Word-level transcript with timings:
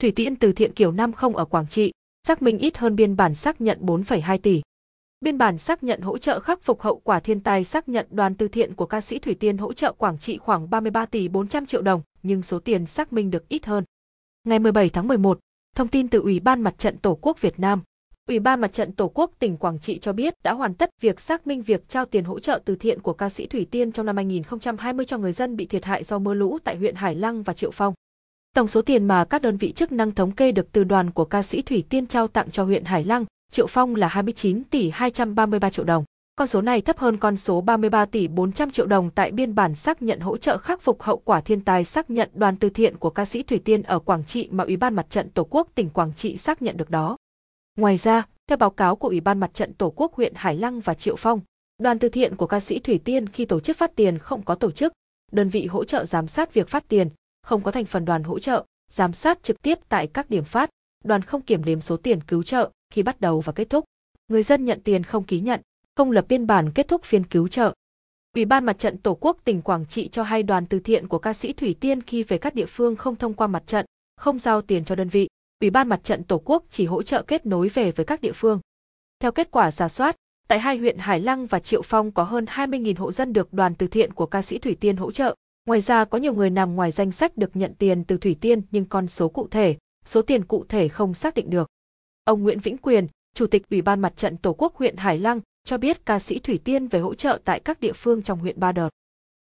Thủy 0.00 0.12
Tiên 0.16 0.36
từ 0.36 0.52
thiện 0.52 0.72
kiểu 0.72 0.92
năm 0.92 1.12
không 1.12 1.36
ở 1.36 1.44
Quảng 1.44 1.66
Trị, 1.68 1.92
xác 2.26 2.42
minh 2.42 2.58
ít 2.58 2.78
hơn 2.78 2.96
biên 2.96 3.16
bản 3.16 3.34
xác 3.34 3.60
nhận 3.60 3.78
4,2 3.80 4.38
tỷ. 4.38 4.62
Biên 5.20 5.38
bản 5.38 5.58
xác 5.58 5.82
nhận 5.82 6.00
hỗ 6.00 6.18
trợ 6.18 6.40
khắc 6.40 6.62
phục 6.62 6.80
hậu 6.80 7.00
quả 7.04 7.20
thiên 7.20 7.40
tai 7.40 7.64
xác 7.64 7.88
nhận 7.88 8.06
đoàn 8.10 8.34
từ 8.34 8.48
thiện 8.48 8.74
của 8.74 8.86
ca 8.86 9.00
sĩ 9.00 9.18
Thủy 9.18 9.34
Tiên 9.34 9.58
hỗ 9.58 9.72
trợ 9.72 9.92
Quảng 9.92 10.18
Trị 10.18 10.38
khoảng 10.38 10.70
33 10.70 11.06
tỷ 11.06 11.28
400 11.28 11.66
triệu 11.66 11.82
đồng, 11.82 12.02
nhưng 12.22 12.42
số 12.42 12.58
tiền 12.58 12.86
xác 12.86 13.12
minh 13.12 13.30
được 13.30 13.48
ít 13.48 13.66
hơn. 13.66 13.84
Ngày 14.44 14.58
17 14.58 14.88
tháng 14.88 15.08
11, 15.08 15.38
thông 15.76 15.88
tin 15.88 16.08
từ 16.08 16.20
Ủy 16.20 16.40
ban 16.40 16.60
Mặt 16.60 16.78
trận 16.78 16.98
Tổ 16.98 17.18
quốc 17.20 17.40
Việt 17.40 17.58
Nam, 17.58 17.82
Ủy 18.28 18.38
ban 18.38 18.60
Mặt 18.60 18.72
trận 18.72 18.92
Tổ 18.92 19.08
quốc 19.08 19.30
tỉnh 19.38 19.56
Quảng 19.56 19.78
Trị 19.78 19.98
cho 19.98 20.12
biết 20.12 20.34
đã 20.42 20.52
hoàn 20.52 20.74
tất 20.74 20.90
việc 21.00 21.20
xác 21.20 21.46
minh 21.46 21.62
việc 21.62 21.88
trao 21.88 22.04
tiền 22.04 22.24
hỗ 22.24 22.40
trợ 22.40 22.60
từ 22.64 22.76
thiện 22.76 23.00
của 23.00 23.12
ca 23.12 23.28
sĩ 23.28 23.46
Thủy 23.46 23.66
Tiên 23.70 23.92
trong 23.92 24.06
năm 24.06 24.16
2020 24.16 25.06
cho 25.06 25.18
người 25.18 25.32
dân 25.32 25.56
bị 25.56 25.66
thiệt 25.66 25.84
hại 25.84 26.04
do 26.04 26.18
mưa 26.18 26.34
lũ 26.34 26.58
tại 26.64 26.76
huyện 26.76 26.94
Hải 26.94 27.14
Lăng 27.14 27.42
và 27.42 27.52
Triệu 27.52 27.70
Phong. 27.70 27.94
Tổng 28.54 28.68
số 28.68 28.82
tiền 28.82 29.04
mà 29.04 29.24
các 29.24 29.42
đơn 29.42 29.56
vị 29.56 29.72
chức 29.72 29.92
năng 29.92 30.12
thống 30.12 30.30
kê 30.30 30.52
được 30.52 30.72
từ 30.72 30.84
đoàn 30.84 31.10
của 31.10 31.24
ca 31.24 31.42
sĩ 31.42 31.62
Thủy 31.62 31.84
Tiên 31.88 32.06
trao 32.06 32.28
tặng 32.28 32.50
cho 32.50 32.64
huyện 32.64 32.84
Hải 32.84 33.04
Lăng, 33.04 33.24
Triệu 33.50 33.66
Phong 33.66 33.96
là 33.96 34.08
29 34.08 34.64
tỷ 34.64 34.90
233 34.90 35.70
triệu 35.70 35.84
đồng. 35.84 36.04
Con 36.36 36.46
số 36.46 36.60
này 36.60 36.80
thấp 36.80 36.98
hơn 36.98 37.16
con 37.16 37.36
số 37.36 37.60
33 37.60 38.04
tỷ 38.04 38.28
400 38.28 38.70
triệu 38.70 38.86
đồng 38.86 39.10
tại 39.10 39.30
biên 39.30 39.54
bản 39.54 39.74
xác 39.74 40.02
nhận 40.02 40.20
hỗ 40.20 40.36
trợ 40.36 40.58
khắc 40.58 40.82
phục 40.82 41.02
hậu 41.02 41.16
quả 41.16 41.40
thiên 41.40 41.60
tai 41.60 41.84
xác 41.84 42.10
nhận 42.10 42.30
đoàn 42.34 42.56
từ 42.56 42.70
thiện 42.70 42.96
của 42.96 43.10
ca 43.10 43.24
sĩ 43.24 43.42
Thủy 43.42 43.60
Tiên 43.64 43.82
ở 43.82 43.98
Quảng 43.98 44.24
Trị 44.24 44.48
mà 44.50 44.64
Ủy 44.64 44.76
ban 44.76 44.94
Mặt 44.94 45.06
trận 45.10 45.30
Tổ 45.30 45.46
quốc 45.50 45.68
tỉnh 45.74 45.90
Quảng 45.90 46.12
Trị 46.16 46.36
xác 46.36 46.62
nhận 46.62 46.76
được 46.76 46.90
đó. 46.90 47.16
Ngoài 47.78 47.96
ra, 47.96 48.26
theo 48.48 48.56
báo 48.56 48.70
cáo 48.70 48.96
của 48.96 49.08
Ủy 49.08 49.20
ban 49.20 49.40
Mặt 49.40 49.54
trận 49.54 49.74
Tổ 49.74 49.92
quốc 49.96 50.14
huyện 50.14 50.32
Hải 50.36 50.56
Lăng 50.56 50.80
và 50.80 50.94
Triệu 50.94 51.16
Phong, 51.16 51.40
đoàn 51.82 51.98
từ 51.98 52.08
thiện 52.08 52.36
của 52.36 52.46
ca 52.46 52.60
sĩ 52.60 52.78
Thủy 52.78 53.00
Tiên 53.04 53.28
khi 53.28 53.44
tổ 53.44 53.60
chức 53.60 53.76
phát 53.76 53.96
tiền 53.96 54.18
không 54.18 54.42
có 54.42 54.54
tổ 54.54 54.70
chức, 54.70 54.92
đơn 55.32 55.48
vị 55.48 55.66
hỗ 55.66 55.84
trợ 55.84 56.04
giám 56.04 56.26
sát 56.26 56.54
việc 56.54 56.68
phát 56.68 56.88
tiền, 56.88 57.08
không 57.42 57.60
có 57.60 57.70
thành 57.70 57.84
phần 57.84 58.04
đoàn 58.04 58.22
hỗ 58.22 58.38
trợ, 58.38 58.64
giám 58.90 59.12
sát 59.12 59.42
trực 59.42 59.62
tiếp 59.62 59.78
tại 59.88 60.06
các 60.06 60.30
điểm 60.30 60.44
phát, 60.44 60.70
đoàn 61.04 61.22
không 61.22 61.42
kiểm 61.42 61.64
đếm 61.64 61.80
số 61.80 61.96
tiền 61.96 62.20
cứu 62.20 62.42
trợ 62.42 62.70
khi 62.92 63.02
bắt 63.02 63.20
đầu 63.20 63.40
và 63.40 63.52
kết 63.52 63.70
thúc. 63.70 63.84
Người 64.28 64.42
dân 64.42 64.64
nhận 64.64 64.80
tiền 64.84 65.02
không 65.02 65.24
ký 65.24 65.40
nhận, 65.40 65.60
không 65.96 66.10
lập 66.10 66.24
biên 66.28 66.46
bản 66.46 66.70
kết 66.74 66.88
thúc 66.88 67.04
phiên 67.04 67.24
cứu 67.24 67.48
trợ. 67.48 67.72
Ủy 68.34 68.44
ban 68.44 68.64
Mặt 68.64 68.78
trận 68.78 68.98
Tổ 68.98 69.14
quốc 69.20 69.36
tỉnh 69.44 69.62
Quảng 69.62 69.86
Trị 69.86 70.08
cho 70.08 70.22
hay 70.22 70.42
đoàn 70.42 70.66
từ 70.66 70.78
thiện 70.78 71.08
của 71.08 71.18
ca 71.18 71.32
sĩ 71.32 71.52
Thủy 71.52 71.74
Tiên 71.80 72.02
khi 72.02 72.22
về 72.22 72.38
các 72.38 72.54
địa 72.54 72.66
phương 72.66 72.96
không 72.96 73.16
thông 73.16 73.34
qua 73.34 73.46
mặt 73.46 73.62
trận, 73.66 73.86
không 74.16 74.38
giao 74.38 74.62
tiền 74.62 74.84
cho 74.84 74.94
đơn 74.94 75.08
vị. 75.08 75.28
Ủy 75.60 75.70
ban 75.70 75.88
Mặt 75.88 76.04
trận 76.04 76.24
Tổ 76.24 76.38
quốc 76.44 76.64
chỉ 76.70 76.86
hỗ 76.86 77.02
trợ 77.02 77.22
kết 77.22 77.46
nối 77.46 77.68
về 77.68 77.90
với 77.92 78.06
các 78.06 78.20
địa 78.20 78.32
phương. 78.34 78.60
Theo 79.20 79.32
kết 79.32 79.50
quả 79.50 79.70
giả 79.70 79.88
soát, 79.88 80.16
tại 80.48 80.58
hai 80.58 80.76
huyện 80.76 80.98
Hải 80.98 81.20
Lăng 81.20 81.46
và 81.46 81.60
Triệu 81.60 81.82
Phong 81.82 82.12
có 82.12 82.22
hơn 82.22 82.44
20.000 82.44 82.94
hộ 82.98 83.12
dân 83.12 83.32
được 83.32 83.52
đoàn 83.52 83.74
từ 83.74 83.86
thiện 83.86 84.12
của 84.12 84.26
ca 84.26 84.42
sĩ 84.42 84.58
Thủy 84.58 84.76
Tiên 84.80 84.96
hỗ 84.96 85.12
trợ. 85.12 85.34
Ngoài 85.70 85.80
ra 85.80 86.04
có 86.04 86.18
nhiều 86.18 86.34
người 86.34 86.50
nằm 86.50 86.74
ngoài 86.74 86.90
danh 86.90 87.12
sách 87.12 87.36
được 87.36 87.56
nhận 87.56 87.74
tiền 87.74 88.04
từ 88.04 88.18
Thủy 88.18 88.36
Tiên 88.40 88.62
nhưng 88.70 88.84
con 88.84 89.08
số 89.08 89.28
cụ 89.28 89.48
thể, 89.50 89.76
số 90.04 90.22
tiền 90.22 90.44
cụ 90.44 90.64
thể 90.68 90.88
không 90.88 91.14
xác 91.14 91.34
định 91.34 91.50
được. 91.50 91.68
Ông 92.24 92.42
Nguyễn 92.42 92.58
Vĩnh 92.58 92.78
Quyền, 92.78 93.06
Chủ 93.34 93.46
tịch 93.46 93.70
Ủy 93.70 93.82
ban 93.82 94.00
Mặt 94.00 94.16
trận 94.16 94.36
Tổ 94.36 94.52
quốc 94.52 94.76
huyện 94.76 94.96
Hải 94.96 95.18
Lăng, 95.18 95.40
cho 95.64 95.78
biết 95.78 96.06
ca 96.06 96.18
sĩ 96.18 96.38
Thủy 96.38 96.58
Tiên 96.64 96.88
về 96.88 97.00
hỗ 97.00 97.14
trợ 97.14 97.40
tại 97.44 97.60
các 97.60 97.80
địa 97.80 97.92
phương 97.92 98.22
trong 98.22 98.38
huyện 98.38 98.60
ba 98.60 98.72
đợt. 98.72 98.88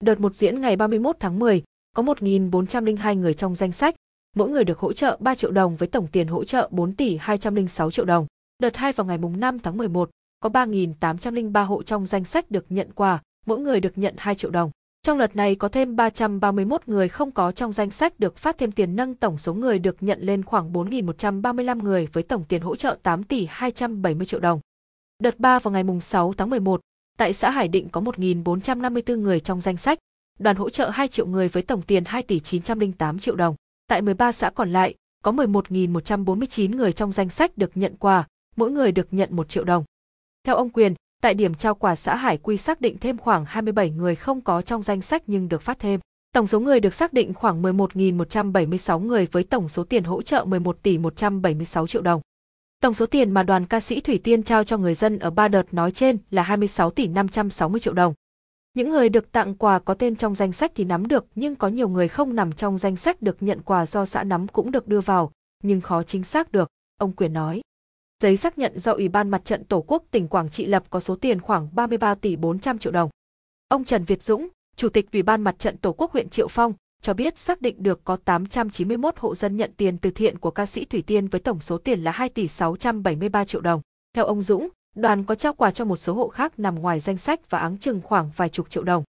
Đợt 0.00 0.20
một 0.20 0.34
diễn 0.34 0.60
ngày 0.60 0.76
31 0.76 1.16
tháng 1.20 1.38
10, 1.38 1.62
có 1.96 2.02
1.402 2.02 3.18
người 3.18 3.34
trong 3.34 3.54
danh 3.54 3.72
sách, 3.72 3.94
mỗi 4.36 4.50
người 4.50 4.64
được 4.64 4.78
hỗ 4.78 4.92
trợ 4.92 5.16
3 5.20 5.34
triệu 5.34 5.50
đồng 5.50 5.76
với 5.76 5.88
tổng 5.88 6.06
tiền 6.12 6.28
hỗ 6.28 6.44
trợ 6.44 6.68
4 6.70 6.94
tỷ 6.94 7.16
206 7.20 7.90
triệu 7.90 8.04
đồng. 8.04 8.26
Đợt 8.58 8.76
2 8.76 8.92
vào 8.92 9.06
ngày 9.06 9.18
5 9.18 9.58
tháng 9.58 9.76
11, 9.76 10.10
có 10.40 10.48
3.803 10.48 11.64
hộ 11.64 11.82
trong 11.82 12.06
danh 12.06 12.24
sách 12.24 12.50
được 12.50 12.66
nhận 12.68 12.92
quà, 12.94 13.22
mỗi 13.46 13.58
người 13.58 13.80
được 13.80 13.98
nhận 13.98 14.14
2 14.18 14.34
triệu 14.34 14.50
đồng. 14.50 14.70
Trong 15.06 15.18
đợt 15.18 15.36
này 15.36 15.54
có 15.54 15.68
thêm 15.68 15.96
331 15.96 16.82
người 16.86 17.08
không 17.08 17.30
có 17.30 17.52
trong 17.52 17.72
danh 17.72 17.90
sách 17.90 18.20
được 18.20 18.36
phát 18.36 18.58
thêm 18.58 18.72
tiền 18.72 18.96
nâng 18.96 19.14
tổng 19.14 19.38
số 19.38 19.54
người 19.54 19.78
được 19.78 19.96
nhận 20.00 20.20
lên 20.20 20.44
khoảng 20.44 20.72
4.135 20.72 21.82
người 21.82 22.08
với 22.12 22.22
tổng 22.22 22.44
tiền 22.44 22.62
hỗ 22.62 22.76
trợ 22.76 22.98
8 23.02 23.22
tỷ 23.22 23.46
270 23.50 24.26
triệu 24.26 24.40
đồng. 24.40 24.60
Đợt 25.22 25.38
3 25.38 25.58
vào 25.58 25.72
ngày 25.72 25.84
6 26.00 26.32
tháng 26.32 26.50
11, 26.50 26.80
tại 27.18 27.32
xã 27.32 27.50
Hải 27.50 27.68
Định 27.68 27.88
có 27.88 28.00
1.454 28.00 29.20
người 29.20 29.40
trong 29.40 29.60
danh 29.60 29.76
sách, 29.76 29.98
đoàn 30.38 30.56
hỗ 30.56 30.70
trợ 30.70 30.90
2 30.90 31.08
triệu 31.08 31.26
người 31.26 31.48
với 31.48 31.62
tổng 31.62 31.82
tiền 31.82 32.04
2 32.06 32.22
tỷ 32.22 32.40
908 32.40 33.18
triệu 33.18 33.36
đồng. 33.36 33.54
Tại 33.88 34.02
13 34.02 34.32
xã 34.32 34.50
còn 34.50 34.72
lại, 34.72 34.94
có 35.22 35.32
11.149 35.32 36.76
người 36.76 36.92
trong 36.92 37.12
danh 37.12 37.28
sách 37.28 37.58
được 37.58 37.70
nhận 37.74 37.96
quà, 37.96 38.26
mỗi 38.56 38.70
người 38.70 38.92
được 38.92 39.06
nhận 39.10 39.36
1 39.36 39.48
triệu 39.48 39.64
đồng. 39.64 39.84
Theo 40.44 40.56
ông 40.56 40.70
Quyền, 40.70 40.94
tại 41.22 41.34
điểm 41.34 41.54
trao 41.54 41.74
quà 41.74 41.94
xã 41.96 42.16
Hải 42.16 42.38
Quy 42.38 42.56
xác 42.56 42.80
định 42.80 42.96
thêm 43.00 43.18
khoảng 43.18 43.44
27 43.44 43.90
người 43.90 44.14
không 44.14 44.40
có 44.40 44.62
trong 44.62 44.82
danh 44.82 45.02
sách 45.02 45.22
nhưng 45.26 45.48
được 45.48 45.62
phát 45.62 45.78
thêm. 45.78 46.00
Tổng 46.34 46.46
số 46.46 46.60
người 46.60 46.80
được 46.80 46.94
xác 46.94 47.12
định 47.12 47.34
khoảng 47.34 47.62
11.176 47.62 48.98
người 48.98 49.26
với 49.32 49.44
tổng 49.44 49.68
số 49.68 49.84
tiền 49.84 50.04
hỗ 50.04 50.22
trợ 50.22 50.44
11 50.44 50.82
tỷ 50.82 50.98
176 50.98 51.86
triệu 51.86 52.02
đồng. 52.02 52.20
Tổng 52.80 52.94
số 52.94 53.06
tiền 53.06 53.30
mà 53.30 53.42
đoàn 53.42 53.66
ca 53.66 53.80
sĩ 53.80 54.00
Thủy 54.00 54.20
Tiên 54.24 54.42
trao 54.42 54.64
cho 54.64 54.78
người 54.78 54.94
dân 54.94 55.18
ở 55.18 55.30
ba 55.30 55.48
đợt 55.48 55.74
nói 55.74 55.92
trên 55.92 56.18
là 56.30 56.42
26 56.42 56.90
tỷ 56.90 57.06
560 57.06 57.80
triệu 57.80 57.94
đồng. 57.94 58.14
Những 58.74 58.90
người 58.90 59.08
được 59.08 59.32
tặng 59.32 59.54
quà 59.54 59.78
có 59.78 59.94
tên 59.94 60.16
trong 60.16 60.34
danh 60.34 60.52
sách 60.52 60.72
thì 60.74 60.84
nắm 60.84 61.08
được 61.08 61.26
nhưng 61.34 61.56
có 61.56 61.68
nhiều 61.68 61.88
người 61.88 62.08
không 62.08 62.34
nằm 62.34 62.52
trong 62.52 62.78
danh 62.78 62.96
sách 62.96 63.22
được 63.22 63.36
nhận 63.40 63.62
quà 63.62 63.86
do 63.86 64.04
xã 64.04 64.24
nắm 64.24 64.48
cũng 64.48 64.70
được 64.70 64.88
đưa 64.88 65.00
vào, 65.00 65.32
nhưng 65.62 65.80
khó 65.80 66.02
chính 66.02 66.24
xác 66.24 66.52
được, 66.52 66.68
ông 66.98 67.12
Quyền 67.12 67.32
nói. 67.32 67.62
Giấy 68.22 68.36
xác 68.36 68.58
nhận 68.58 68.78
do 68.78 68.92
Ủy 68.92 69.08
ban 69.08 69.28
Mặt 69.28 69.44
trận 69.44 69.64
Tổ 69.64 69.84
quốc 69.86 70.02
tỉnh 70.10 70.28
Quảng 70.28 70.50
Trị 70.50 70.66
lập 70.66 70.82
có 70.90 71.00
số 71.00 71.16
tiền 71.16 71.40
khoảng 71.40 71.68
33 71.72 72.14
tỷ 72.14 72.36
400 72.36 72.78
triệu 72.78 72.92
đồng. 72.92 73.10
Ông 73.68 73.84
Trần 73.84 74.04
Việt 74.04 74.22
Dũng, 74.22 74.48
Chủ 74.76 74.88
tịch 74.88 75.12
Ủy 75.12 75.22
ban 75.22 75.42
Mặt 75.42 75.58
trận 75.58 75.76
Tổ 75.76 75.92
quốc 75.92 76.12
huyện 76.12 76.28
Triệu 76.28 76.48
Phong, 76.48 76.74
cho 77.02 77.14
biết 77.14 77.38
xác 77.38 77.60
định 77.60 77.82
được 77.82 78.04
có 78.04 78.16
891 78.16 79.14
hộ 79.18 79.34
dân 79.34 79.56
nhận 79.56 79.72
tiền 79.76 79.98
từ 79.98 80.10
thiện 80.10 80.38
của 80.38 80.50
ca 80.50 80.66
sĩ 80.66 80.84
Thủy 80.84 81.02
Tiên 81.06 81.28
với 81.28 81.40
tổng 81.40 81.60
số 81.60 81.78
tiền 81.78 82.00
là 82.04 82.10
2 82.10 82.28
tỷ 82.28 82.48
673 82.48 83.44
triệu 83.44 83.60
đồng. 83.60 83.80
Theo 84.14 84.24
ông 84.24 84.42
Dũng, 84.42 84.68
đoàn 84.96 85.24
có 85.24 85.34
trao 85.34 85.54
quà 85.54 85.70
cho 85.70 85.84
một 85.84 85.96
số 85.96 86.14
hộ 86.14 86.28
khác 86.28 86.58
nằm 86.58 86.74
ngoài 86.74 87.00
danh 87.00 87.16
sách 87.16 87.50
và 87.50 87.58
áng 87.58 87.78
chừng 87.78 88.00
khoảng 88.00 88.30
vài 88.36 88.48
chục 88.48 88.70
triệu 88.70 88.82
đồng. 88.82 89.04